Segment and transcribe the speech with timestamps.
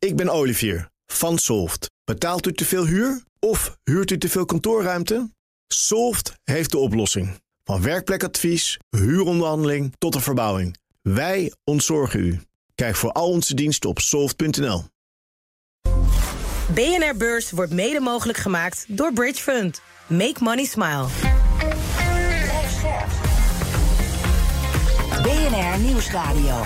[0.00, 1.90] Ik ben Olivier van Solft.
[2.04, 5.30] Betaalt u te veel huur of huurt u te veel kantoorruimte?
[5.66, 7.40] Solft heeft de oplossing.
[7.64, 10.76] Van werkplekadvies, huuronderhandeling tot de verbouwing.
[11.02, 12.40] Wij ontzorgen u.
[12.74, 14.84] Kijk voor al onze diensten op soft.nl.
[16.74, 19.82] BNR Beurs wordt mede mogelijk gemaakt door Bridge Fund.
[20.06, 21.06] Make money smile.
[25.22, 26.64] BNR Nieuwsradio.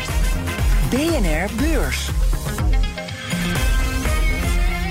[0.91, 2.11] BNR Beurs.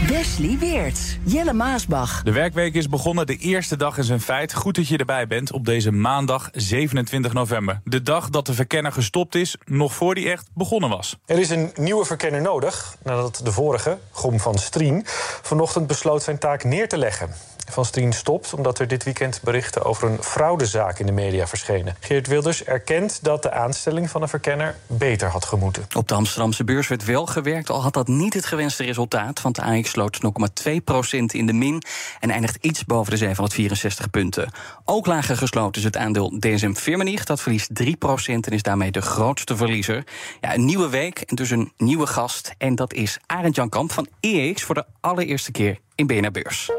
[0.07, 2.23] Wesley Weert, Jelle Maasbach.
[2.23, 4.53] De werkweek is begonnen, de eerste dag is een feit.
[4.53, 7.81] Goed dat je erbij bent op deze maandag 27 november.
[7.83, 11.17] De dag dat de verkenner gestopt is, nog voor die echt begonnen was.
[11.25, 15.03] Er is een nieuwe verkenner nodig, nadat de vorige, Gom van Strien...
[15.41, 17.29] vanochtend besloot zijn taak neer te leggen.
[17.69, 21.95] Van Strien stopt omdat er dit weekend berichten over een fraudezaak in de media verschenen.
[21.99, 25.85] Geert Wilders erkent dat de aanstelling van een verkenner beter had gemoeten.
[25.95, 29.41] Op de Amsterdamse beurs werd wel gewerkt, al had dat niet het gewenste resultaat.
[29.41, 30.29] Want de AX sloot 0,2%
[31.25, 31.83] in de min
[32.19, 34.51] en eindigt iets boven de 764 punten.
[34.85, 37.23] Ook lager gesloten is het aandeel DSM Firmenich.
[37.23, 37.85] Dat verliest 3%
[38.25, 40.03] en is daarmee de grootste verliezer.
[40.41, 42.53] Ja, een nieuwe week en dus een nieuwe gast.
[42.57, 46.71] En dat is Arend Jan Kamp van EX voor de allereerste keer in BNR Beurs.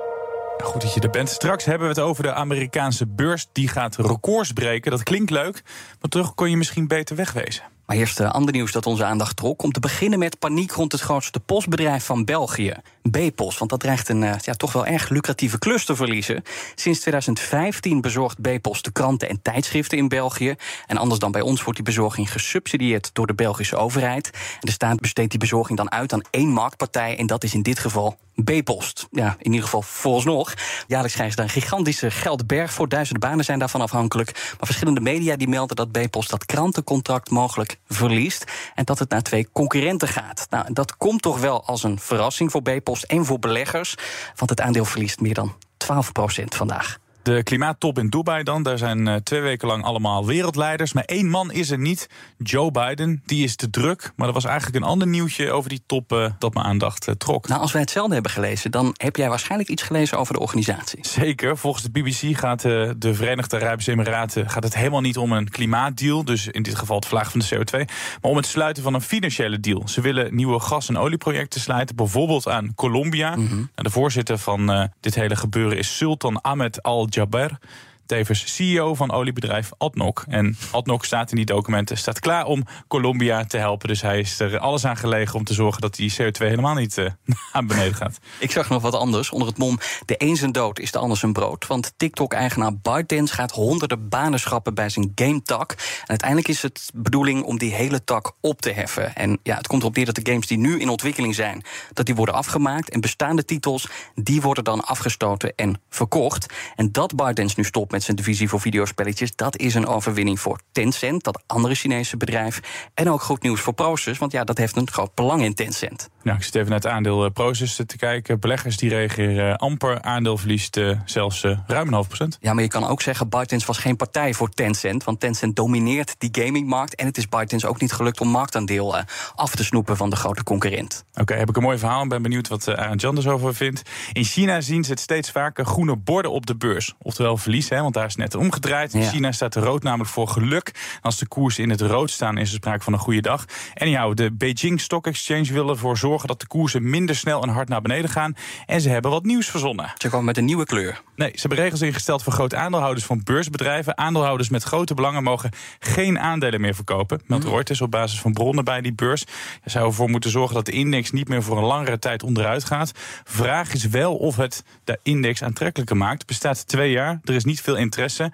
[0.62, 1.28] Goed dat je er bent.
[1.28, 3.46] Straks hebben we het over de Amerikaanse beurs.
[3.52, 4.90] Die gaat records breken.
[4.90, 5.62] Dat klinkt leuk,
[6.00, 7.62] maar terug kon je misschien beter wegwezen.
[7.86, 9.62] Maar eerst uh, ander nieuws dat onze aandacht trok.
[9.62, 12.74] Om te beginnen met paniek rond het grootste postbedrijf van België,
[13.10, 13.58] B-Post.
[13.58, 16.42] Want dat dreigt een uh, ja, toch wel erg lucratieve klus te verliezen.
[16.74, 20.54] Sinds 2015 bezorgt B-Post de kranten en tijdschriften in België.
[20.86, 24.30] En anders dan bij ons wordt die bezorging gesubsidieerd door de Belgische overheid.
[24.60, 27.18] De staat besteedt die bezorging dan uit aan één marktpartij.
[27.18, 29.06] En dat is in dit geval B-Post.
[29.10, 30.54] Ja, in ieder geval vooralsnog.
[30.86, 32.88] Jaarlijks krijgen ze daar een gigantische geldberg voor.
[32.88, 34.32] Duizenden banen zijn daarvan afhankelijk.
[34.32, 38.44] Maar verschillende media die melden dat B-Post dat krantencontract mogelijk verliest.
[38.74, 40.46] En dat het naar twee concurrenten gaat.
[40.50, 43.94] Nou, dat komt toch wel als een verrassing voor B-Post en voor beleggers.
[44.36, 46.98] Want het aandeel verliest meer dan 12% vandaag.
[47.24, 48.62] De klimaattop in Dubai dan.
[48.62, 50.92] Daar zijn uh, twee weken lang allemaal wereldleiders.
[50.92, 52.08] Maar één man is er niet.
[52.38, 53.22] Joe Biden.
[53.26, 54.12] Die is te druk.
[54.16, 57.14] Maar er was eigenlijk een ander nieuwtje over die top uh, dat mijn aandacht uh,
[57.14, 57.48] trok.
[57.48, 61.06] Nou, als wij hetzelfde hebben gelezen, dan heb jij waarschijnlijk iets gelezen over de organisatie.
[61.06, 61.56] Zeker.
[61.56, 66.24] Volgens de BBC gaat de Verenigde Arabische Emiraten gaat het helemaal niet om een klimaatdeal.
[66.24, 67.78] Dus in dit geval het verlagen van de CO2.
[68.20, 69.88] Maar om het sluiten van een financiële deal.
[69.88, 71.96] Ze willen nieuwe gas- en olieprojecten sluiten.
[71.96, 73.36] Bijvoorbeeld aan Colombia.
[73.36, 73.70] Mm -hmm.
[73.74, 77.58] De voorzitter van dit hele gebeuren is Sultan Ahmed Al Jaber,
[78.06, 80.24] Tevens CEO van oliebedrijf Adnok.
[80.28, 83.88] En Adnok staat in die documenten staat klaar om Colombia te helpen.
[83.88, 86.96] Dus hij is er alles aan gelegen om te zorgen dat die CO2 helemaal niet
[86.96, 87.10] uh,
[87.52, 88.18] naar beneden gaat.
[88.38, 89.30] Ik zag nog wat anders.
[89.30, 91.66] Onder het mom: de een zijn dood is de ander zijn brood.
[91.66, 95.70] Want TikTok-eigenaar ByteDance gaat honderden banen schrappen bij zijn game-tak.
[95.70, 99.14] En uiteindelijk is het bedoeling om die hele tak op te heffen.
[99.14, 102.06] En ja, het komt erop neer dat de games die nu in ontwikkeling zijn, dat
[102.06, 102.90] die worden afgemaakt.
[102.90, 106.52] En bestaande titels, die worden dan afgestoten en verkocht.
[106.76, 109.36] En dat ByteDance nu stopt met zijn divisie voor videospelletjes.
[109.36, 112.60] Dat is een overwinning voor Tencent, dat andere Chinese bedrijf.
[112.94, 116.08] En ook goed nieuws voor Proces, want ja, dat heeft een groot belang in Tencent.
[116.22, 118.40] Ja, ik zit even naar het aandeel Proces te kijken.
[118.40, 120.02] Beleggers die reageren amper.
[120.02, 122.38] Aandeel verliest uh, zelfs uh, ruim een half procent.
[122.40, 125.04] Ja, maar je kan ook zeggen, ByteDance was geen partij voor Tencent.
[125.04, 126.94] Want Tencent domineert die gamingmarkt.
[126.94, 129.02] En het is ByteDance ook niet gelukt om marktaandeel uh,
[129.34, 131.04] af te snoepen van de grote concurrent.
[131.10, 132.06] Oké, okay, heb ik een mooi verhaal.
[132.06, 133.82] Ben benieuwd wat Arend Jan over vindt.
[134.12, 136.94] In China zien ze het steeds vaker groene borden op de beurs.
[137.02, 138.94] Oftewel verlies, hè, want daar is net omgedraaid.
[138.94, 139.10] In ja.
[139.10, 140.98] China staat de rood namelijk voor geluk.
[141.02, 143.44] Als de koersen in het rood staan, is er sprake van een goede dag.
[143.74, 147.48] En ja, de Beijing Stock Exchange wil ervoor zorgen dat de koersen minder snel en
[147.48, 148.36] hard naar beneden gaan.
[148.66, 149.92] En ze hebben wat nieuws verzonnen.
[149.96, 151.02] Ze komen met een nieuwe kleur.
[151.16, 153.98] Nee, ze hebben regels ingesteld voor grote aandeelhouders van beursbedrijven.
[153.98, 157.20] Aandeelhouders met grote belangen mogen geen aandelen meer verkopen.
[157.26, 159.24] Meldt Reuters op basis van bronnen bij die beurs.
[159.62, 162.64] Er zou ervoor moeten zorgen dat de index niet meer voor een langere tijd onderuit
[162.64, 162.92] gaat.
[163.24, 166.26] Vraag is wel of het de index aantrekkelijker maakt.
[166.26, 167.20] Bestaat twee jaar.
[167.24, 168.32] Er is niet veel interesse.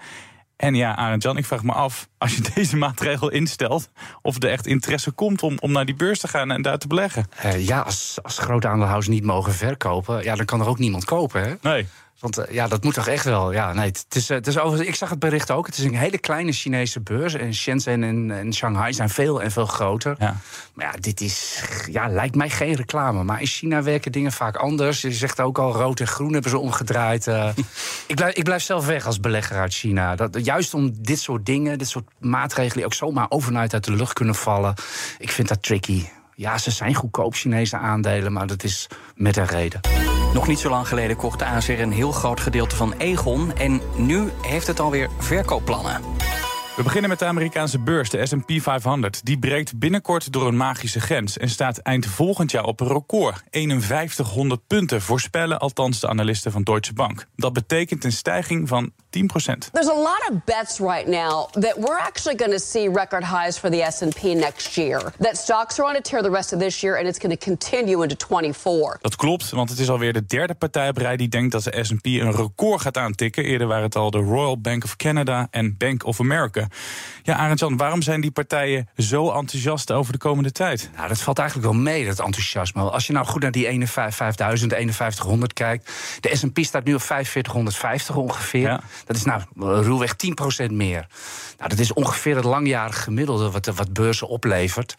[0.57, 3.91] En ja, Arend Jan, ik vraag me af, als je deze maatregel instelt,
[4.23, 6.87] of er echt interesse komt om, om naar die beurs te gaan en daar te
[6.87, 7.27] beleggen.
[7.45, 11.05] Uh, ja, als, als grote aandeelhouders niet mogen verkopen, ja, dan kan er ook niemand
[11.05, 11.43] kopen.
[11.43, 11.55] Hè?
[11.63, 11.87] Nee.
[12.21, 13.53] Want uh, ja, dat moet toch echt wel.
[13.53, 15.67] Ja, nee, het is, het is over, ik zag het bericht ook.
[15.67, 17.35] Het is een hele kleine Chinese beurs.
[17.35, 20.15] En Shenzhen en, en Shanghai zijn veel en veel groter.
[20.19, 20.37] Ja.
[20.75, 23.25] Maar ja, dit is, ja, lijkt mij geen reclame.
[23.25, 25.01] Maar in China werken dingen vaak anders.
[25.01, 27.27] Je zegt ook al, rood en groen hebben ze omgedraaid.
[27.27, 27.49] Uh,
[28.07, 30.17] ik, blijf, ik blijf zelf weg als belegger uit China.
[30.17, 32.77] Dat, juist om dit soort dingen, dit soort maatregelen...
[32.77, 34.75] die ook zomaar overnight uit de lucht kunnen vallen.
[35.19, 36.05] Ik vind dat tricky.
[36.41, 39.81] Ja, ze zijn goedkoop Chinese aandelen, maar dat is met een reden.
[40.35, 43.57] Nog niet zo lang geleden kocht ASR een heel groot gedeelte van Egon.
[43.57, 46.01] En nu heeft het alweer verkoopplannen.
[46.77, 49.25] We beginnen met de Amerikaanse beurs, de S&P 500.
[49.25, 53.43] Die breekt binnenkort door een magische grens en staat eind volgend jaar op een record.
[53.51, 57.27] 5100 punten voorspellen althans de analisten van Deutsche Bank.
[57.37, 59.29] Dat betekent een stijging van 10
[59.73, 63.59] There's a lot of bets right now that we're actually going to see record highs
[63.59, 65.13] for the S&P next year.
[65.19, 67.45] That stocks are on a tear the rest of this year and it's going to
[67.45, 68.99] continue into 24.
[69.01, 71.85] Dat klopt, want het is alweer de derde partij op rij die denkt dat de
[71.85, 73.45] S&P een record gaat aantikken.
[73.45, 76.67] Eerder waren het al de Royal Bank of Canada en Bank of America.
[77.23, 80.91] Ja, Arend-Jan, waarom zijn die partijen zo enthousiast over de komende tijd?
[80.97, 82.83] Nou, dat valt eigenlijk wel mee, dat enthousiasme.
[82.83, 85.91] Als je nou goed naar die 5000, 5100 kijkt.
[86.21, 88.61] De S&P staat nu op 4550 ongeveer.
[88.61, 88.81] Ja.
[89.07, 90.15] Dat is nou ruwweg
[90.67, 91.07] 10% meer.
[91.59, 94.95] Nou, dat is ongeveer het langjarig gemiddelde wat, wat beurzen oplevert.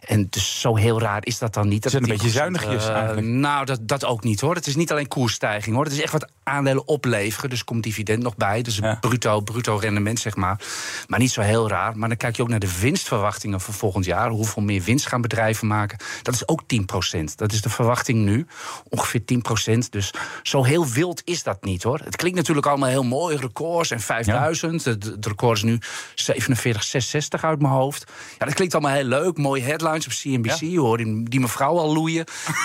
[0.00, 1.84] En dus zo heel raar is dat dan niet.
[1.84, 3.26] Is het een Dat beetje 10%, zuinigjes eh, eigenlijk?
[3.26, 4.54] Nou, dat, dat ook niet hoor.
[4.54, 5.84] Het is niet alleen koersstijging hoor.
[5.84, 7.50] Het is echt wat aandelen opleveren.
[7.50, 8.62] Dus komt dividend nog bij.
[8.62, 8.94] Dus Ja.
[9.00, 10.60] bruto, bruto rendement zeg maar.
[11.06, 11.98] Maar niet zo heel raar.
[11.98, 14.30] Maar dan kijk je ook naar de winstverwachtingen voor volgend jaar.
[14.30, 15.98] Hoeveel meer winst gaan bedrijven maken?
[16.22, 17.36] Dat is ook 10%.
[17.36, 18.46] Dat is de verwachting nu.
[18.88, 19.90] Ongeveer 10%.
[19.90, 20.10] Dus
[20.42, 22.00] zo heel wild is dat niet hoor.
[22.04, 23.36] Het klinkt natuurlijk allemaal heel mooi.
[23.46, 24.84] Records en 5000.
[24.84, 25.78] Het Het record is nu
[26.14, 28.12] 47,660 uit mijn hoofd.
[28.38, 29.36] Ja, dat klinkt allemaal heel leuk.
[29.36, 30.60] Mooie headlines op CNBC.
[30.60, 32.24] Je hoort die, die mevrouw al loeien.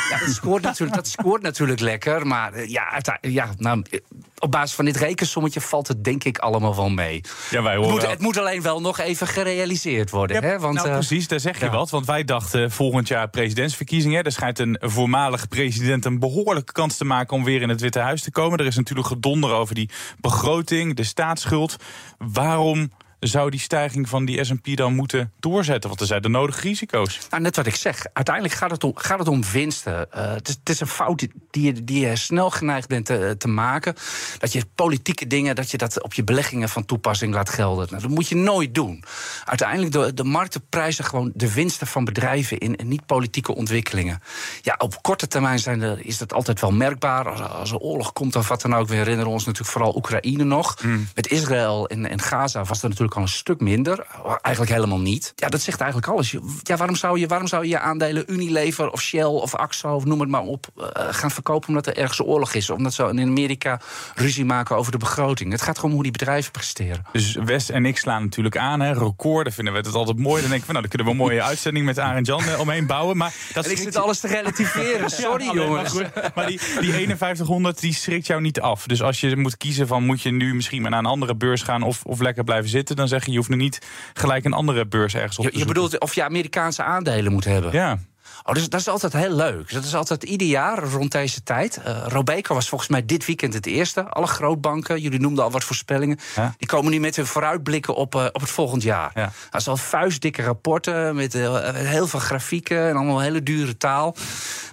[0.10, 2.28] Ja, dat scoort natuurlijk, dat scoort natuurlijk lekker.
[2.28, 4.00] Maar eh, ja, ja nou, eh,
[4.40, 7.22] op basis van dit rekensommetje valt het denk ik allemaal wel mee.
[7.50, 10.44] Ja, wij Het horen moet, het moet alleen wel nog even gerealiseerd worden.
[10.44, 10.60] hè?
[10.60, 11.72] Want, nou, eh, precies, daar zeg je ja.
[11.72, 11.90] wat.
[11.90, 14.24] Want wij dachten volgend jaar presidentsverkiezingen.
[14.24, 18.00] Er schijnt een voormalig president een behoorlijke kans te maken om weer in het Witte
[18.00, 18.60] Huis te komen.
[18.60, 19.90] Er is natuurlijk gedonder over die
[20.20, 21.76] begroting, de staatsschuld.
[22.18, 22.92] Waarom
[23.30, 25.90] zou die stijging van die S&P dan moeten doorzetten?
[25.90, 27.20] Want er zijn de nodige risico's.
[27.30, 28.06] Nou, net wat ik zeg.
[28.14, 30.12] Uiteindelijk gaat het om, gaat het om winsten.
[30.12, 33.06] Eh, het, is, het is een fout die, die, je- die je snel geneigd bent
[33.06, 33.96] te, te maken.
[34.38, 37.88] Dat je politieke dingen, dat je dat op je beleggingen van toepassing laat gelden.
[37.90, 39.04] Nou, dat moet je nooit doen.
[39.46, 44.22] Uiteindelijk, de, de markten prijzen gewoon de winsten van bedrijven in en niet politieke ontwikkelingen.
[44.62, 47.30] Ja, op korte termijn zijn er, is dat altijd wel merkbaar.
[47.30, 48.88] Als, als er oorlog komt of wat dan ook.
[48.88, 50.78] We herinneren ons natuurlijk vooral Oekraïne nog.
[51.16, 54.06] Met Israël en, en Gaza was dat natuurlijk al een stuk minder.
[54.42, 55.34] Eigenlijk helemaal niet.
[55.36, 56.36] Ja, dat zegt eigenlijk alles.
[56.64, 60.06] Ja, waarom, zou je, waarom zou je je aandelen Unilever of Shell of Axo, of
[60.06, 62.70] noem het maar op, eh, gaan verkopen omdat er ergens oorlog is?
[62.70, 63.80] Omdat ze in Amerika
[64.16, 65.52] ruzie maken over de begroting.
[65.52, 67.06] Het gaat gewoon om hoe die bedrijven presteren.
[67.12, 68.80] Dus West en ik slaan natuurlijk aan.
[68.80, 68.94] Hè.
[68.94, 70.42] Recorden vinden we het altijd mooi.
[70.42, 72.86] Dan denken we, nou, dan kunnen we een mooie uitzending met Arend Jan eh, omheen
[72.86, 73.18] bouwen.
[73.18, 75.10] Maar dat En ik zit alles te relativeren.
[75.22, 75.92] Sorry, Ja, maar jongens.
[75.92, 76.36] goed.
[76.36, 78.86] Maar die, die 5100 die schrikt jou niet af.
[78.88, 81.62] Dus als je moet kiezen van moet je nu misschien maar naar een andere beurs
[81.62, 83.80] gaan of, of lekker blijven zitten, dan zeg je je hoeft nu niet
[84.14, 85.82] gelijk een andere beurs ergens op Je, te je zoeken.
[85.82, 87.72] bedoelt of je Amerikaanse aandelen moet hebben.
[87.72, 88.00] Ja.
[88.40, 89.74] Oh, dat, is, dat is altijd heel leuk.
[89.74, 91.78] Dat is altijd ieder jaar rond deze tijd.
[91.84, 94.10] Eh Robeco was volgens mij dit weekend het eerste.
[94.10, 96.20] Alle grootbanken, jullie noemden al wat voorspellingen.
[96.36, 96.56] Ja.
[96.58, 99.12] Die komen nu met hun vooruitblikken op, eh, op het volgend jaar.
[99.14, 99.32] Ja.
[99.50, 104.16] Dat is al vuistdikke rapporten met eh, heel veel grafieken en allemaal hele dure taal.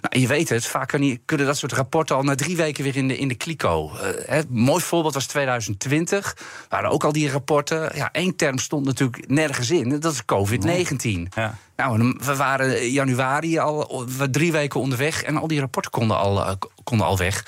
[0.01, 0.87] Nou, je weet het, vaak
[1.25, 3.91] kunnen dat soort rapporten al na drie weken weer in de, in de kliko.
[4.25, 6.37] Hè, mooi voorbeeld was 2020.
[6.69, 7.91] waren ook al die rapporten.
[7.95, 9.99] Ja, één term stond natuurlijk nergens in.
[9.99, 11.27] Dat is COVID-19.
[11.35, 11.57] Ja.
[11.79, 16.45] Nou, we waren januari al we drie weken onderweg en al die rapporten konden al,
[16.45, 16.53] eh,
[16.83, 17.45] konden al weg.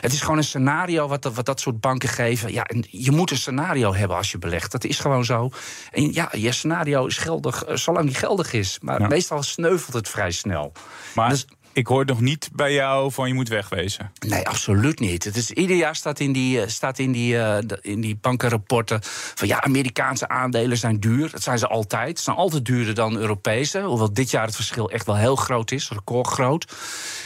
[0.00, 2.52] Het is gewoon een scenario wat, dat- wat dat soort banken geven.
[2.52, 4.72] Ja, en je moet een scenario hebben als je belegt.
[4.72, 5.50] Dat is gewoon zo.
[5.90, 8.78] En ja, je scenario is geldig eh, zolang die geldig is.
[8.80, 9.06] Maar Ja.
[9.08, 10.72] meestal sneuvelt het vrij snel.
[11.14, 14.12] Maar Dus- ik hoor nog niet bij jou van je moet wegwezen.
[14.26, 15.24] Nee, absoluut niet.
[15.24, 18.98] Het is, ieder jaar staat in die, eh, staat in die, eh, in die bankenrapporten
[19.34, 21.30] van ja, Amerikaanse aandelen zijn duur.
[21.30, 22.18] Dat zijn ze altijd.
[22.18, 23.80] Ze zijn altijd duurder dan Europese.
[23.80, 26.72] Hoewel dit jaar het verschil echt wel heel groot is, recordgroot.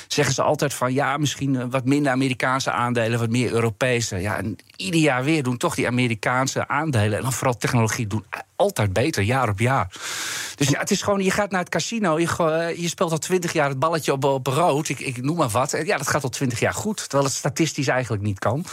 [0.08, 4.16] Zeggen ze altijd van ja, misschien eh, wat minder Amerikaanse aandelen, wat meer Europese.
[4.16, 8.24] Ja, en ieder jaar weer doen toch die Amerikaanse aandelen en dan vooral technologie doen
[8.58, 9.92] altijd beter, jaar op jaar.
[10.54, 13.18] Dus ja, het is gewoon, je gaat naar het casino, je, eh, je speelt al
[13.18, 15.70] twintig jaar het balletje op, op rood, ik, ik noem maar wat.
[15.84, 18.64] Ja, dat gaat al twintig jaar goed, terwijl het statistisch eigenlijk niet kan.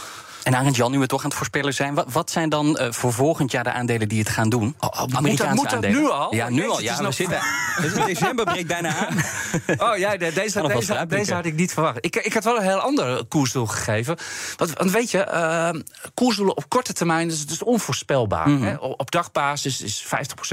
[0.46, 2.92] En Arend Jan, nu we toch aan het voorspellen zijn, wat, wat zijn dan eh,
[2.92, 4.74] voor volgend jaar de aandelen die het gaan doen?
[4.80, 6.00] Oh, oh, Amerikaanse moet dat aandelen.
[6.00, 6.34] nu al?
[6.34, 6.80] Ja, nu Jezus, al.
[6.82, 7.40] Ja, we nog- zitten.
[7.82, 9.16] Dus december breekt bijna aan.
[9.88, 11.96] Oh ja, de- deze, deze, deze had ik niet verwacht.
[12.00, 14.16] Ik, ik had wel een heel ander koersdoel gegeven.
[14.56, 15.70] Want, want weet je, eh,
[16.14, 18.48] koersdoelen op korte termijn is, is onvoorspelbaar.
[18.48, 18.62] Mhm.
[18.62, 18.74] hè.
[18.74, 20.04] Op op dagbasis is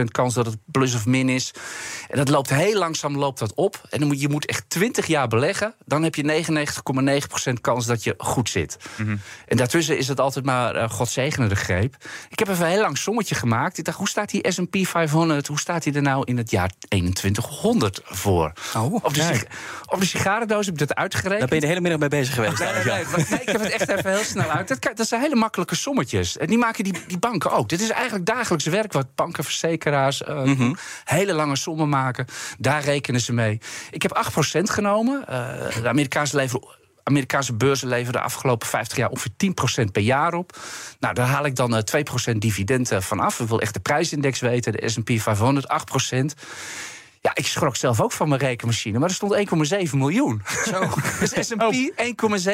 [0.01, 1.51] 50% kans dat het plus of min is.
[2.09, 3.81] En dat loopt heel langzaam loopt dat op.
[3.89, 5.73] En dan moet, je moet echt 20 jaar beleggen.
[5.85, 6.23] Dan heb je
[7.47, 8.77] 99,9% kans dat je goed zit.
[8.95, 9.15] Mhm.
[9.47, 11.95] En daartussen is het altijd maar uh, God zegene de greep.
[12.29, 13.77] Ik heb even een heel lang sommetje gemaakt.
[13.77, 16.71] Ik dacht, hoe staat die S&P 500, hoe staat die er nou in het jaar
[16.87, 18.53] 2100 voor?
[18.75, 19.45] Oh, op, de
[19.85, 21.39] op de sigarendoos heb ik dat uitgerekend.
[21.39, 22.59] Daar ben je de hele middag mee bezig geweest.
[22.59, 24.67] Nee, nee, nee, nee, ik heb het echt even heel snel uit.
[24.67, 26.37] Dat, dat zijn hele makkelijke sommetjes.
[26.37, 27.69] En die maken die, die banken ook.
[27.69, 30.21] Dit is eigenlijk dagelijks werk wat banken, verzekeraars...
[30.21, 32.25] Uh, mm hele lange sommen maken.
[32.57, 33.61] Daar rekenen ze mee.
[33.91, 35.25] Ik heb 8% genomen.
[35.29, 36.67] Uh, de Amerikaanse leveren
[37.03, 39.31] Amerikaanse beurzen leveren de afgelopen 50 jaar ongeveer
[39.85, 40.57] 10% per jaar op.
[40.99, 41.83] Nou, daar haal ik dan
[42.31, 43.39] 2% dividenden van af.
[43.39, 46.15] Ik wil echt de prijsindex weten, de SP 500, 8%.
[47.21, 49.35] Ja, ik schrok zelf ook van mijn rekenmachine, maar er stond
[49.89, 50.41] 1,7 miljoen.
[50.65, 50.89] Zo.
[51.19, 51.91] dus S&P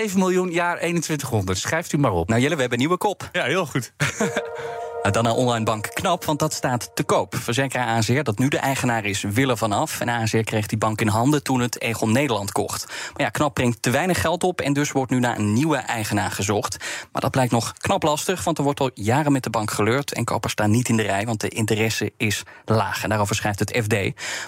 [0.09, 1.57] 1,7 miljoen jaar 2100.
[1.57, 2.29] Schrijft u maar op.
[2.29, 3.29] Nou Jelle, we hebben een nieuwe kop.
[3.31, 3.93] Ja, heel goed.
[5.01, 7.35] Nou, dan naar online bank Knap, want dat staat te koop.
[7.35, 9.99] Verzekeraar AZR, dat nu de eigenaar is, willen vanaf.
[9.99, 12.85] En AZR kreeg die bank in handen toen het Egon Nederland kocht.
[12.87, 15.77] Maar ja, Knap brengt te weinig geld op en dus wordt nu naar een nieuwe
[15.77, 16.77] eigenaar gezocht.
[17.11, 20.13] Maar dat blijkt nog knap lastig, want er wordt al jaren met de bank geleurd...
[20.13, 23.03] en kopers staan niet in de rij, want de interesse is laag.
[23.03, 23.93] En daarover schrijft het FD.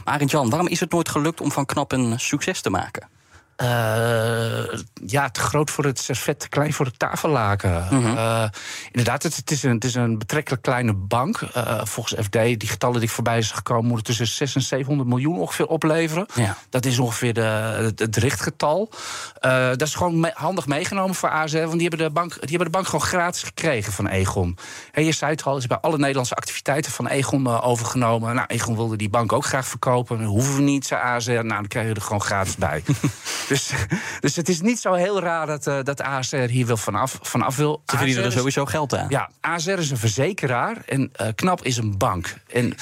[0.04, 3.21] Maar Arend Jan, waarom is het nooit gelukt om van Knap een succes te maken?
[3.62, 7.88] Uh, ja, te groot voor het servet, te klein voor het tafellaken.
[7.90, 8.46] Mm uh,
[8.86, 11.40] inderdaad, het, het, is een, het is een betrekkelijk kleine bank.
[11.58, 13.86] Uh, volgens FD, die getallen die voorbij is gekomen...
[13.86, 16.26] moeten tussen 600 en 700 miljoen ongeveer opleveren.
[16.34, 16.58] Ja.
[16.70, 18.90] Dat is ongeveer de, het, het richtgetal.
[19.42, 21.54] dat is gewoon me handig meegenomen voor AZ...
[21.54, 24.58] want die hebben, de bank, die hebben de bank gewoon gratis gekregen van Egon.
[24.92, 28.36] En je zei het al, is bij alle Nederlandse activiteiten van Egon overgenomen.
[28.36, 30.24] Nou, Egon wilde die bank ook graag verkopen.
[30.24, 31.28] Hoeven we niet, zei AZ.
[31.28, 32.84] Nou, dan krijg je er gewoon gratis bij.
[33.52, 33.72] Dus,
[34.20, 37.56] dus het is niet zo heel raar dat, uh, dat ASR hier wil vanaf, vanaf
[37.56, 37.82] wil.
[37.86, 39.06] Ze verdienen er sowieso geld aan.
[39.10, 42.36] Ja, ASR is een verzekeraar en uh, KNAP is een bank.
[42.48, 42.76] En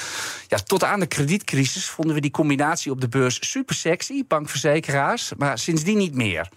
[0.48, 5.32] ja, tot aan de kredietcrisis vonden we die combinatie op de beurs super sexy, bankverzekeraars,
[5.36, 6.48] maar sindsdien niet meer.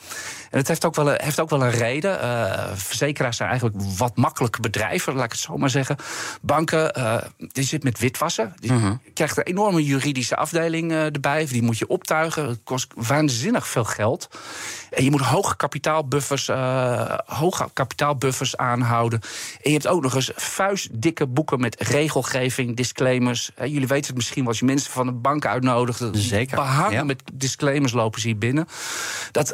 [0.52, 2.20] En het heeft ook wel een, heeft ook wel een reden.
[2.24, 5.96] Uh, verzekeraars zijn eigenlijk wat makkelijke bedrijven, laat ik het zo maar zeggen.
[6.42, 8.54] Banken, uh, die zit met witwassen.
[8.60, 8.94] Die uh-huh.
[9.14, 11.46] krijgt een enorme juridische afdeling erbij.
[11.46, 12.48] Die moet je optuigen.
[12.48, 14.03] Het kost waanzinnig veel geld.
[14.90, 16.48] En je moet hoge kapitaalbuffers,
[17.26, 19.20] hoge kapitaalbuffers aanhouden.
[19.62, 23.52] En je hebt ook nog eens vuistdikke boeken met regelgeving, disclaimers.
[23.56, 26.04] jullie weten het misschien als je mensen van de bank uitnodigt.
[26.12, 26.56] Zeker.
[26.56, 27.04] Behangen ja.
[27.04, 28.68] met disclaimers lopen ze hier binnen.
[29.32, 29.54] Dat,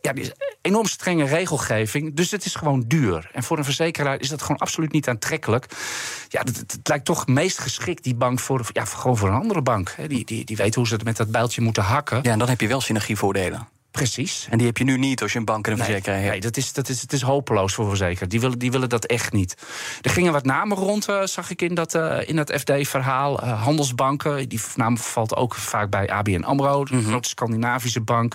[0.00, 0.12] ja,
[0.60, 2.14] enorm strenge regelgeving.
[2.14, 3.30] Dus het is gewoon duur.
[3.32, 5.66] En voor een verzekeraar is dat gewoon absoluut niet aantrekkelijk.
[6.28, 9.94] Ja, het, lijkt toch meest geschikt, die bank, voor, ja, gewoon voor een andere bank.
[10.06, 12.20] Die, die, die weet hoe ze het met dat bijltje moeten hakken.
[12.22, 13.63] Ja, en dan heb je wel synergievoordelen.
[13.94, 14.46] Precies.
[14.50, 16.30] En die heb je nu niet als je een bank en een nee, verzekeraar hebt.
[16.30, 18.30] Nee, dat is, dat is, het is hopeloos voor verzekeraars.
[18.30, 19.56] Die willen, die willen dat echt niet.
[20.02, 23.44] Er gingen wat namen rond, uh, zag ik in dat, uh, in dat FD-verhaal.
[23.44, 27.08] Uh, handelsbanken, die naam valt ook vaak bij ABN AMRO, de mm -hmm.
[27.08, 28.34] grote Scandinavische bank.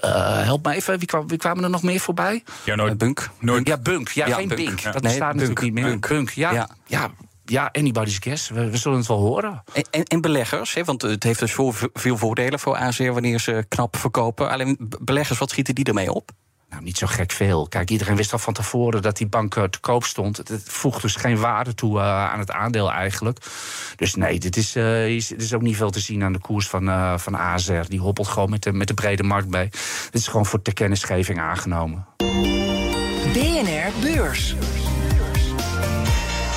[0.00, 2.44] help me even, wie, kwam, wie kwamen er nog meer voorbij?
[2.64, 2.98] Ja, nooit.
[2.98, 3.30] Bunk.
[3.38, 3.66] Nooit.
[3.66, 4.08] Ja, Bunk.
[4.08, 4.64] Ja, ja geen Bunk.
[4.64, 4.80] Bink.
[4.80, 4.92] Ja.
[4.92, 5.84] Dat nee, bestaat natuurlijk niet meer.
[5.84, 6.08] Bunk.
[6.08, 6.30] Bunk.
[6.30, 6.68] Ja, ja.
[6.86, 7.10] ja
[7.44, 8.48] ja, anybody's guess.
[8.48, 9.62] We, we, zullen het wel horen.
[9.72, 13.40] En, en, en beleggers, hè, want het heeft dus veel, veel voordelen voor AZR wanneer
[13.40, 14.50] ze knap verkopen.
[14.50, 16.30] Alleen beleggers, wat schieten die ermee op?
[16.72, 17.68] Nou, niet zo gek veel.
[17.68, 20.36] Kijk, iedereen wist al van tevoren dat die bank uh, te koop stond.
[20.36, 23.38] Het, voegt dus geen waarde toe uh, aan het aandeel eigenlijk.
[23.96, 26.38] Dus nee, dit is, uh, is, dit is ook niet veel te zien aan de
[26.38, 27.88] koers van, van AZR.
[27.88, 29.68] Die hoppelt gewoon met de, met de brede markt mee.
[30.10, 32.06] Dit is gewoon voor ter kennisgeving aangenomen.
[33.32, 34.54] BNR Beurs.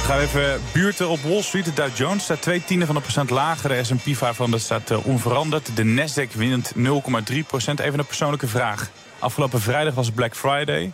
[0.06, 1.66] Gaan we even buurten op Wall Street.
[1.66, 3.70] De Dow Jones staat twee tienden van een procent lager.
[3.70, 5.76] De S&P 500 staat uh, onveranderd.
[5.76, 7.80] De Nasdaq wint 0,3 procent.
[7.80, 8.90] Even een persoonlijke vraag.
[9.20, 10.92] Afgelopen vrijdag was Black Friday.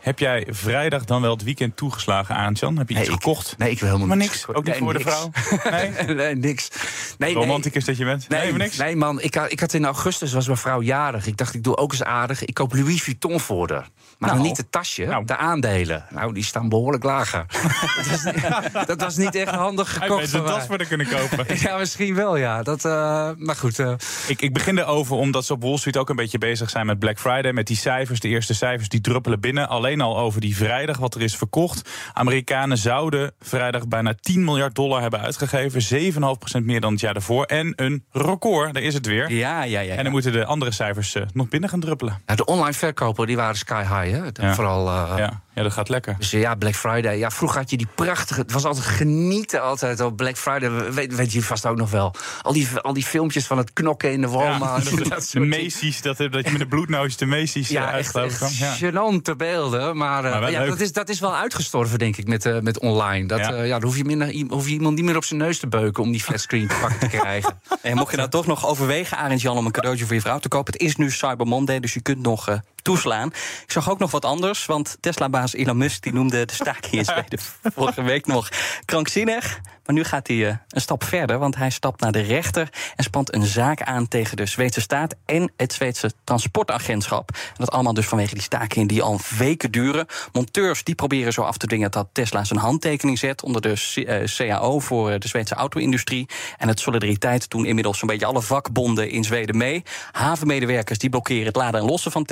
[0.00, 2.78] Heb jij vrijdag dan wel het weekend toegeslagen aan, Jan?
[2.78, 3.54] Heb je nee, iets ik, gekocht?
[3.58, 4.46] Nee, ik wil helemaal maar niks.
[4.46, 5.04] Ook niet nee, voor niks.
[5.04, 5.30] de vrouw?
[5.70, 6.70] Nee, nee niks.
[7.18, 8.28] Nee, Romanticus dat je bent?
[8.28, 8.76] Nee, nee, niks?
[8.76, 9.20] Nee, man.
[9.20, 11.26] Ik had, ik had in augustus was mijn vrouw jarig.
[11.26, 12.44] Ik dacht, ik doe ook eens aardig.
[12.44, 13.88] Ik koop Louis Vuitton voor haar.
[14.18, 15.24] Maar nou, dan niet het tasje, nou.
[15.24, 16.04] de aandelen.
[16.10, 17.46] Nou, die staan behoorlijk lager.
[17.96, 20.32] dat, was niet, dat, was niet echt handig gekocht.
[20.32, 21.46] Hij een tas voor te kunnen kopen.
[21.66, 22.62] ja, misschien wel, ja.
[22.62, 23.78] Dat, uh, maar goed.
[23.78, 23.92] Uh.
[24.26, 26.98] Ik, ik begin erover omdat ze op Wall Street ook een beetje bezig zijn met
[26.98, 27.52] Black Friday.
[27.52, 29.68] Met die cijfers, de eerste cijfers, die druppelen binnen.
[29.68, 31.90] Alleen al over die vrijdag, wat er is verkocht.
[32.12, 36.12] Amerikanen zouden vrijdag bijna 10 miljard dollar hebben uitgegeven.
[36.12, 37.44] 7,5% meer dan het jaar daarvoor.
[37.44, 39.32] En een record, daar is het weer.
[39.32, 39.94] Ja, ja, ja.
[39.94, 42.22] En dan moeten de andere cijfers uh, nog binnen gaan druppelen.
[42.26, 44.16] Nou, de online verkopen die waren sky high.
[44.16, 44.46] Hè?
[44.46, 44.54] Ja.
[44.54, 45.42] Vooral, uh, ja.
[45.54, 46.16] ja, dat gaat lekker.
[46.18, 47.18] Dus ja, Black Friday.
[47.18, 48.40] Ja, vroeger had je die prachtige...
[48.40, 50.92] Het was altijd genieten altijd op Black Friday.
[50.92, 52.14] Weet, weet je vast ook nog wel.
[52.42, 54.90] Al die, al die filmpjes van het knokken in de Walmart.
[54.90, 58.16] Ja, dat, dat de Macy's, dat, dat je met een bloednootje de Macy's ja, echt,
[58.16, 58.76] echt ja.
[58.76, 59.36] gênante
[59.80, 59.96] beelden.
[59.96, 62.78] Maar, uh, maar ja, dat, is, dat is wel uitgestorven, denk ik, met, uh, met
[62.78, 63.26] online.
[63.26, 63.52] Dat, ja.
[63.52, 65.66] Uh, ja, dan hoef je, minder, hoef je iemand niet meer op zijn neus te
[65.66, 66.02] beuken...
[66.02, 67.60] om die flatscreen te pakken te krijgen.
[67.82, 69.56] En mocht je nou toch nog overwegen, Arend Jan...
[69.56, 70.72] om een cadeautje voor je vrouw te kopen...
[70.72, 73.28] het is nu Cyber Monday, dus je kunt nog toeslaan.
[73.62, 77.04] Ik zag ook nog wat anders, want Tesla-baas Elon Musk die noemde de staking in
[77.14, 78.48] Zweden vorige week nog
[78.84, 79.60] krankzinnig.
[79.90, 83.04] Maar nu gaat hij eh, een stap verder, want hij stapt naar de rechter en
[83.04, 87.30] spant een zaak aan tegen de Zweedse staat en het Zweedse transportagentschap.
[87.30, 90.06] En dat allemaal dus vanwege die stakingen die al weken duren.
[90.32, 94.24] Monteurs die proberen zo af te dwingen dat Tesla zijn handtekening zet onder de eh,
[94.24, 96.28] CAO voor de Zweedse auto-industrie.
[96.58, 99.82] En het Solidariteit doen inmiddels zo'n beetje alle vakbonden in Zweden mee.
[100.12, 102.24] Havenmedewerkers die blokkeren het laden en lossen van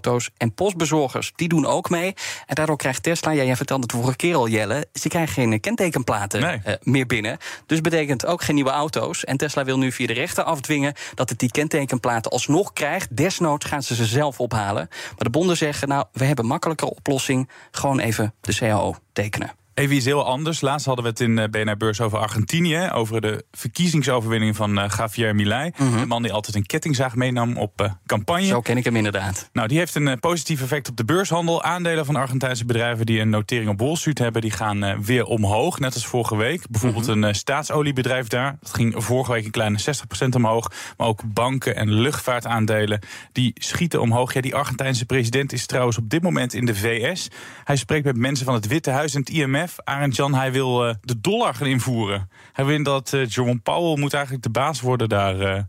[0.00, 0.30] Tesla-auto's.
[0.36, 2.14] En postbezorgers die doen ook mee.
[2.46, 5.60] En daardoor krijgt Tesla, ja, jij vertelde het vorige keer al, Jelle, ze krijgen geen
[5.60, 6.60] kentekenplaten Nee.
[6.64, 7.38] eh, meer binnen.
[7.66, 9.24] Dus betekent ook geen nieuwe auto's.
[9.24, 13.16] En Tesla wil nu via de rechter afdwingen dat het die kentekenplaten alsnog krijgt.
[13.16, 14.88] Desnoods gaan ze ze zelf ophalen.
[14.90, 17.48] Maar de bonden zeggen, nou, we hebben een makkelijkere oplossing.
[17.70, 19.52] Gewoon even de CAO tekenen.
[19.74, 20.60] Even iets heel anders.
[20.60, 22.90] Laatst hadden we het in eh, BNR Beurs over Argentinië.
[22.92, 25.70] Over de verkiezingsoverwinning van eh, Javier Milei.
[25.76, 28.46] De man die altijd een kettingzaag meenam op eh, campagne.
[28.46, 29.48] Zo ken ik hem inderdaad.
[29.52, 31.62] Nou, die heeft een positief effect op de beurshandel.
[31.62, 35.78] Aandelen van Argentijnse bedrijven die een notering op Wall Street hebben, die gaan weer omhoog.
[35.78, 36.70] Net als vorige week.
[36.70, 38.56] Bijvoorbeeld een eh, staatsoliebedrijf daar.
[38.60, 39.78] Dat ging vorige week een kleine
[40.26, 40.70] 60% omhoog.
[40.96, 43.00] Maar ook banken en luchtvaartaandelen
[43.32, 44.32] die schieten omhoog.
[44.32, 47.28] Ja, die Argentijnse president is trouwens op dit moment in de VS.
[47.64, 49.61] Hij spreekt met mensen van het Witte Huis en het IMF.
[49.84, 52.30] Arend Jan, hij wil eh, de dollar gaan invoeren.
[52.52, 55.40] Hij wil dat eh, Jerome Powell moet eigenlijk de baas worden daar.
[55.40, 55.62] eh,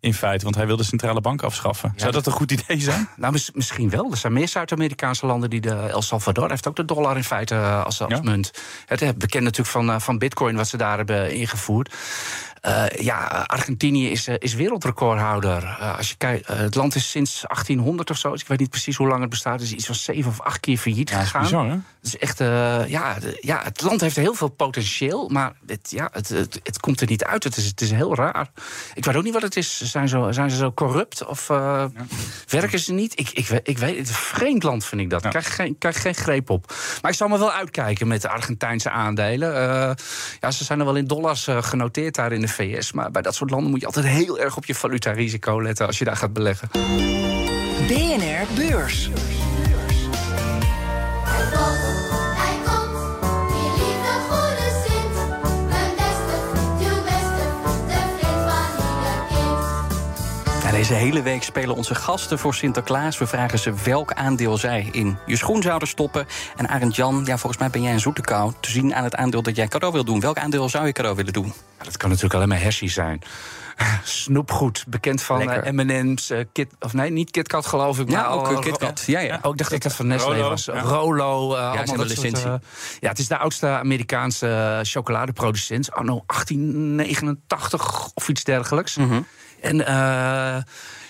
[0.00, 1.92] in feite, want hij wil de centrale bank afschaffen.
[1.96, 3.08] Zou dat een goed idee zijn?
[3.16, 4.10] Nou, mis- misschien wel.
[4.10, 7.56] Er zijn meer Zuid-Amerikaanse landen die de El Salvador heeft ook de dollar in feite
[7.58, 8.20] als, als Ja.
[8.22, 8.50] munt.
[8.86, 11.94] Het is bekend natuurlijk van, van Bitcoin wat ze daar hebben ingevoerd.
[12.60, 15.76] Eh, ja, Argentinië is, eh, is wereldrecordhouder.
[15.80, 18.30] Eh, als je kijkt, het land is sinds 1800 of zo.
[18.30, 19.60] dus Ik weet niet precies hoe lang het bestaat.
[19.60, 21.42] Is iets van zeven of acht keer failliet gegaan.
[21.42, 21.70] Bizar, hè?
[21.70, 21.80] Het
[22.14, 22.38] is echt,
[22.88, 26.80] ja, de- ja, het land heeft heel veel potentieel, maar het, ja, het, het, het
[26.80, 27.44] komt er niet uit.
[27.44, 28.48] Het is, het is heel raar.
[28.94, 29.80] Ik weet ook niet wat het is.
[29.82, 31.46] Zijn, zo, zijn ze zo corrupt of
[32.48, 33.18] werken ze niet?
[33.20, 34.08] Ik, ik, weet- ik weet het.
[34.08, 35.24] Een vreemd land vind ik dat.
[35.24, 36.74] Ik krijg geen, krijg geen greep op.
[37.02, 39.52] Maar ik zal me wel uitkijken met de Argentijnse aandelen.
[40.40, 42.92] Ja, ze zijn er wel in dollars genoteerd daar in VS.
[42.92, 45.98] Maar bij dat soort landen moet je altijd heel erg op je valutarisico letten als
[45.98, 46.68] je daar gaat beleggen.
[47.86, 49.10] BNR Beurs.
[60.76, 63.18] Deze hele week spelen onze gasten voor Sinterklaas.
[63.18, 66.26] We vragen ze welk aandeel zij in je schoen zouden stoppen.
[66.56, 68.52] En Arend Jan, ja, volgens mij ben jij een zoete kou.
[68.60, 70.20] Te zien aan het aandeel dat jij cadeau wil doen.
[70.20, 71.52] Welk aandeel zou je cadeau willen doen?
[71.78, 73.20] Ja, dat kan natuurlijk alleen maar hersie zijn.
[74.04, 78.10] Snoepgoed, bekend van eh, M&M's, eh, Kit, of nee, niet KitKat geloof ik.
[78.10, 79.02] Ja, maar ook al- eh, KitKat.
[79.06, 79.38] Ja, ja.
[79.42, 80.64] Oh, ik dacht dat dat van Nestlé Rolo, was.
[80.64, 80.80] ja.
[80.80, 81.54] Rolo.
[81.54, 82.44] eh, allemaal hebben dat soort, licentie.
[82.50, 82.54] eh,
[83.00, 85.92] ja, het is de oudste Amerikaanse eh, chocoladeproducent.
[85.92, 88.96] Anno 1889 of iets dergelijks.
[88.96, 89.20] Mhm.
[89.60, 90.62] En eh,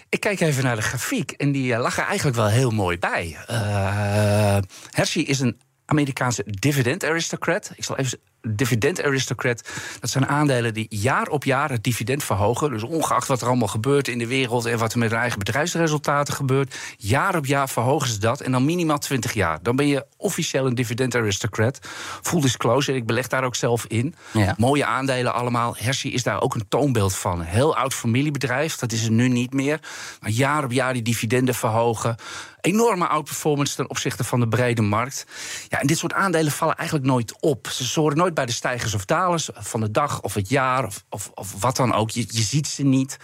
[0.09, 1.31] ik kijk even naar de grafiek.
[1.31, 3.37] En die eh, lag er eigenlijk wel heel mooi bij.
[3.47, 4.59] Eh
[4.91, 7.73] Hershey is een Amerikaanse dividend aristocrat.
[7.77, 9.69] Ik zal even dividend aristocrat.
[10.01, 12.71] Dat zijn aandelen die jaar op jaar het dividend verhogen.
[12.71, 15.39] Dus ongeacht wat er allemaal gebeurt in de wereld en wat er met hun eigen
[15.39, 19.59] bedrijfsresultaten gebeurt, jaar op jaar verhogen ze dat en dan minimaal 20 jaar.
[19.63, 21.79] Dan ben je officieel een dividend aristocrat.
[22.23, 24.15] Full disclosure, ik beleg daar ook zelf in.
[24.33, 24.55] Ja.
[24.59, 25.75] Mooie aandelen allemaal.
[25.79, 27.41] Hershey is daar ook een toonbeeld van.
[27.41, 29.81] Een heel oud familiebedrijf, dat is er nu niet meer.
[30.21, 32.17] Maar jaar op jaar die dividenden verhogen.
[32.61, 35.27] Enorme outperformance ten opzichte van de brede markt.
[35.69, 37.69] Ja, en dit soort aandelen vallen eigenlijk nooit op.
[37.69, 41.05] Ze horen nooit bij de stijgers of dalers van de dag of het jaar of,
[41.09, 42.11] of, of wat dan ook.
[42.11, 43.17] Je, je ziet ze niet.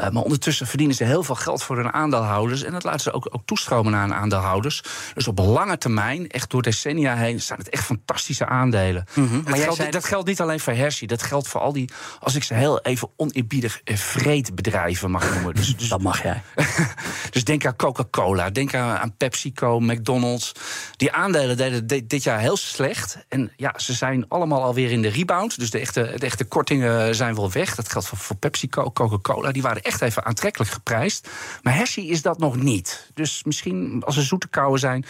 [0.00, 2.62] Eh, maar ondertussen verdienen ze heel veel geld voor hun aandeelhouders.
[2.62, 4.82] En dat laten ze ook, ook toestromen naar hun aandeelhouders.
[5.14, 9.04] Dus op lange termijn, echt door decennia heen, zijn het echt fantastische aandelen.
[9.14, 11.06] En Maar dat, geldt, zei- dat geldt niet alleen voor Hershey.
[11.06, 15.54] Dat geldt voor al die, als ik ze heel even oneerbiedig, eh, vreedbedrijven mag noemen.
[15.54, 16.42] Dus, dus, Dat mag jij.
[17.30, 20.52] dus denk aan Coca-Cola, denk aan, aan PepsiCo, McDonald's.
[20.96, 23.18] Die aandelen deden di- dit jaar heel slecht.
[23.28, 25.58] En ja, ze zijn allemaal alweer in de rebound.
[25.58, 27.74] Dus de echte, de echte kortingen zijn wel weg.
[27.74, 29.52] Dat geldt voor, voor PepsiCo, Coca-Cola.
[29.52, 31.28] Die waren echt even aantrekkelijk geprijsd.
[31.62, 33.10] Maar Hershey is dat nog niet.
[33.14, 35.04] Dus misschien als er zoete kouwen zijn.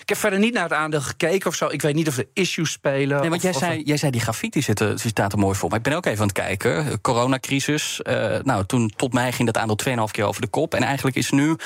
[0.00, 1.66] Ik heb verder niet naar het aandeel gekeken of zo.
[1.66, 3.20] Ik weet niet of er issues spelen.
[3.20, 5.38] Nee, want jij of zei, jij zei die grafiek die, zit er, die staat er
[5.38, 5.68] mooi voor.
[5.68, 7.00] Maar ik ben ook even aan het kijken.
[7.00, 8.02] Coronacrisis.
[8.02, 10.74] eh, nou, toen tot mij ging dat aandeel 2,5 keer over de kop.
[10.74, 11.56] En eigenlijk is nu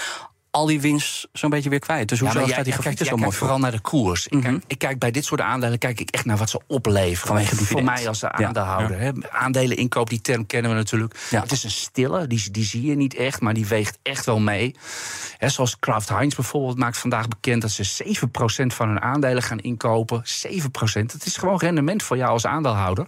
[0.54, 2.08] al die winst zo'n beetje weer kwijt.
[2.08, 3.32] Dus hoezo maar staat die grafiek zo mooi voor?
[3.32, 4.26] vooral naar de koers.
[4.28, 7.26] Ik, kijk, ik kijk bij dit soort aandelen kijk ik echt naar wat ze opleveren.
[7.26, 7.86] Vanwege voor dividend.
[7.86, 8.98] mij als de Ja, aandeelhouder.
[8.98, 9.10] hè.
[9.30, 11.26] Aandelen inkoop, die term kennen we natuurlijk.
[11.30, 11.40] Ja.
[11.40, 14.40] Het is een stille, die, die zie je niet echt, maar die weegt echt wel
[14.40, 14.74] mee.
[15.38, 19.58] Hè, zoals Kraft Heinz bijvoorbeeld maakt vandaag bekend dat ze 7% van hun aandelen gaan
[19.60, 20.22] inkopen.
[20.24, 23.06] 7%, dat is gewoon rendement voor jou als aandeelhouder.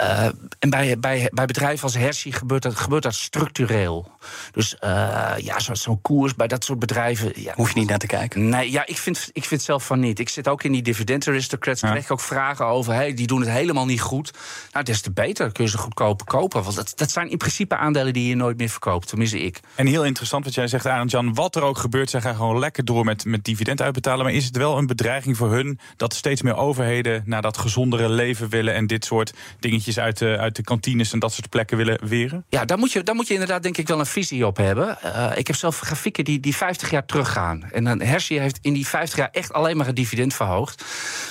[0.00, 0.24] Eh,
[0.58, 4.10] en bij, bij, bij bedrijven als Hershey gebeurt dat, gebeurt dat structureel.
[4.52, 7.32] Dus eh, ja, zo- zo'n koers bij dat soort bedrijven.
[7.34, 8.48] Ja, Hoef je niet naar te kijken.
[8.48, 10.18] Nee, ja, ik vind, ik vind zelf van niet.
[10.18, 11.80] Ik zit ook in die dividend aristocrats.
[11.80, 12.92] Daar krijg ik ook vragen over.
[12.94, 14.30] Hey, die doen het helemaal niet goed.
[14.72, 15.52] Nou, des te beter.
[15.52, 16.62] Kun je ze goedkoper kopen.
[16.62, 19.08] Want dat, dat zijn in principe aandelen die je nooit meer verkoopt.
[19.08, 19.60] Tenminste, ik.
[19.74, 21.34] En heel interessant wat jij zegt, Arend Jan.
[21.34, 24.24] Wat er ook gebeurt, zij gaan gewoon lekker door met, met dividend uitbetalen.
[24.24, 28.08] Maar is het wel een bedreiging voor hun dat steeds meer overheden naar dat gezondere
[28.08, 31.76] leven willen en dit soort dingetjes uit de, uit de kantines en dat soort plekken
[31.76, 32.44] willen weren?
[32.48, 35.00] Ja, daar moet, je, daar moet je inderdaad denk ik wel een visie op hebben.
[35.02, 37.62] Eh, ik heb zelf grafieken die, die 50 jaar teruggaan.
[37.72, 40.84] En dan Hershey heeft in die 50 jaar echt alleen maar het dividend verhoogd.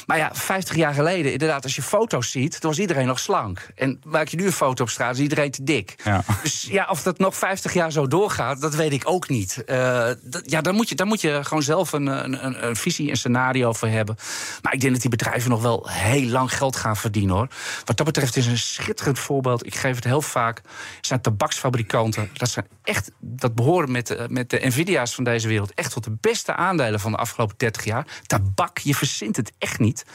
[0.06, 2.62] Maar ja, 50 jaar geleden, inderdaad, als je foto's ziet...
[2.62, 3.68] dan was iedereen nog slank.
[3.76, 5.96] En maak je nu een foto op straat, is iedereen te dik.
[6.04, 6.24] Ja.
[6.44, 9.64] Dus ja, of dat nog 50 jaar zo doorgaat, dat weet ik ook niet.
[9.66, 13.10] Dat- ja, daar moet, je, daar moet je gewoon zelf een, een, een, een visie,
[13.10, 14.16] een scenario voor hebben.
[14.62, 17.48] Maar ik denk dat die bedrijven nog wel heel lang geld gaan verdienen, hoor.
[17.86, 19.66] Wat dat betreft is een schitterend voorbeeld.
[19.66, 20.62] Ik geef het heel vaak.
[21.02, 22.30] zijn tabaksfabrikanten.
[22.34, 25.74] Dat zijn echt, dat behoren met, de- met de Nvidia's van deze wereld...
[25.74, 28.06] echt tot de beste aandelen van de afgelopen 30 jaar.
[28.26, 30.06] Tabak, je verzint het echt niet.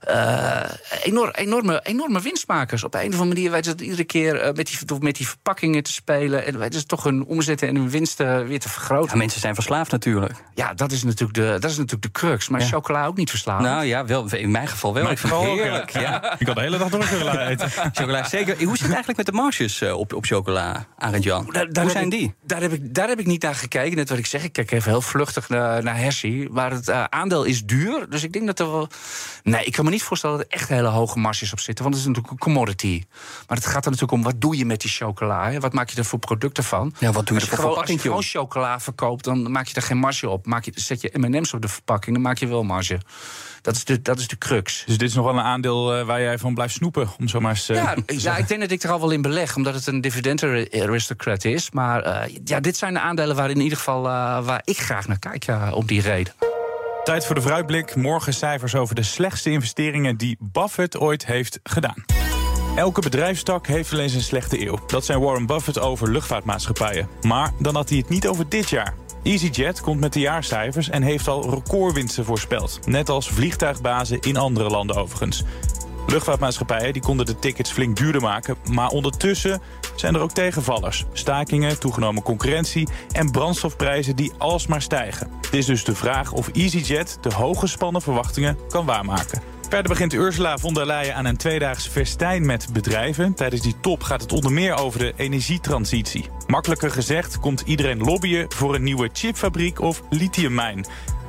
[0.00, 0.60] Eh,
[1.02, 2.84] enorm, enorme, enorme winstmakers.
[2.84, 5.28] Op een of andere manier weten ze het iedere keer eh, met, die, met die
[5.28, 6.46] verpakkingen te spelen.
[6.46, 9.10] En weten ze toch hun omzetten en hun winsten weer te vergroten.
[9.12, 10.32] Ja, mensen zijn verslaafd natuurlijk.
[10.54, 12.48] Ja, dat is natuurlijk de, dat is natuurlijk de crux.
[12.48, 13.62] Maar chocola ook niet verslaan.
[13.62, 15.10] Nou ja, wel, in mijn geval wel.
[15.10, 15.90] Ik vind het heerlijk.
[15.90, 16.00] ja.
[16.00, 16.36] Ja.
[16.38, 17.67] Ik kan de hele dag door chocola eten.
[17.92, 18.56] Chocola, zeker.
[18.56, 21.48] Hoe zit het eigenlijk met de marges eh, op, op chocola, Arend Jan?
[21.52, 22.34] Daar, daar Hoe zijn ik- die?
[22.44, 23.96] Daar heb, ik, daar heb ik niet naar gekeken.
[23.96, 26.48] Net wat ik zeg, ik kijk even heel vluchtig naar, naar Hershey.
[26.50, 28.06] Maar het eh, aandeel is duur.
[28.10, 28.88] Dus ik denk dat er wel.
[29.42, 31.84] Nee, ik kan me niet voorstellen dat er echt hele hoge marges op zitten.
[31.84, 33.02] Want het is natuurlijk een commodity.
[33.46, 35.50] Maar het gaat er natuurlijk om wat doe je met die chocola?
[35.50, 35.60] Hè?
[35.60, 36.94] Wat maak je er voor producten van?
[36.98, 39.66] Ja, wat doe je als er voor gewoon, Als je gewoon chocola verkoopt, dan maak
[39.66, 40.46] je er geen marge op.
[40.46, 43.00] Maak je, zet je MM's op de verpakking, dan maak je wel marge.
[43.62, 44.82] Dat is de, dat is de crux.
[44.86, 47.40] Dus dit is nog wel een aandeel eh, waar jij van blijft snoepen, om zo
[47.40, 47.68] maar eens...
[47.68, 49.86] eh, Ja, te ja, ik denk dat ik er al wel in beleg, omdat het
[49.86, 50.42] een dividend
[50.72, 51.70] aristocrat is.
[51.70, 54.02] Maar eh, ja, dit zijn de aandelen waar in ieder geval
[54.42, 56.32] waar ik graag naar kijk, ja, om die reden.
[57.04, 57.94] Tijd voor de vooruitblik.
[57.96, 62.04] Morgen cijfers over de slechtste investeringen die Buffett ooit heeft gedaan.
[62.76, 64.78] Elke bedrijfstak heeft wel eens een slechte eeuw.
[64.86, 67.08] Dat zijn Warren Buffett over luchtvaartmaatschappijen.
[67.22, 68.94] Maar dan had hij het niet over dit jaar.
[69.22, 72.80] EasyJet komt met de jaarcijfers en heeft al recordwinsten voorspeld.
[72.86, 75.44] Net als vliegtuigbazen in andere landen overigens.
[76.06, 78.56] Luchtvaartmaatschappijen die konden de tickets flink duurder maken.
[78.70, 79.60] Maar ondertussen
[79.96, 81.04] zijn er ook tegenvallers.
[81.12, 85.30] Stakingen, toegenomen concurrentie en brandstofprijzen die alsmaar stijgen.
[85.40, 89.42] Het is dus de vraag of EasyJet de hooggespannen verwachtingen kan waarmaken.
[89.68, 93.34] Verder begint Ursula von der Leyen aan een tweedaags festijn met bedrijven.
[93.34, 96.26] Tijdens die top gaat het onder meer over de energietransitie.
[96.46, 100.86] Makkelijker gezegd komt iedereen lobbyen voor een nieuwe chipfabriek of lithiummijn.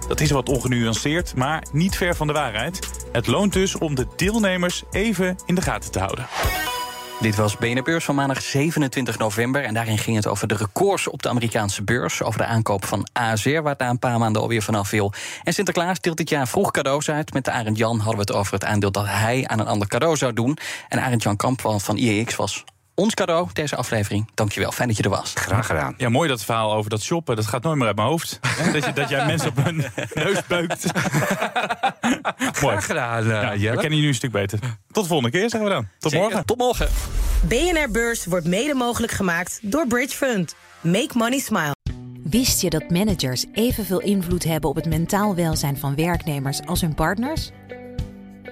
[0.08, 2.80] Dat is wat ongenuanceerd, maar niet ver van de waarheid.
[3.12, 6.28] Het loont dus om de deelnemers even in de gaten te houden.
[7.20, 9.64] Dit was BNR Beurs van maandag 27 november.
[9.64, 12.24] En daarin ging het over de records op de Amerikaanse beurs.
[12.24, 15.14] Over de aankoop van ASR, waar het na een paar maanden alweer vanaf viel.
[15.44, 17.34] En Sinterklaas deelt dit jaar vroeg cadeaus uit.
[17.34, 20.16] Met Arend Jan hadden we het over het aandeel dat hij aan een ander cadeau
[20.16, 20.58] zou doen.
[20.90, 22.64] En Arend Jan Kamp van IEX was
[23.00, 24.30] ons cadeau deze aflevering.
[24.34, 25.32] Dankjewel, fijn dat je er was.
[25.36, 25.94] Graag gedaan.
[25.98, 27.36] Ja, mooi dat verhaal over dat shoppen.
[27.36, 28.40] Dat gaat nooit meer uit mijn hoofd.
[28.48, 30.86] Hè, dat, je, dat jij mensen op hun neus beukt.
[32.62, 32.78] mooi.
[32.78, 34.60] Graag gedaan, eh, Ja, we kennen je nu een stuk beter.
[34.92, 35.88] Tot de volgende keer, zeggen we dan.
[36.00, 36.46] Tot morgen.
[36.46, 36.88] Tot morgen.
[37.48, 40.56] BNR Beurs wordt mede mogelijk gemaakt door Bridge Fund.
[40.82, 41.76] Make money smile.
[42.24, 46.94] Wist je dat managers evenveel invloed hebben op het mentaal welzijn van werknemers als hun
[46.94, 47.52] partners?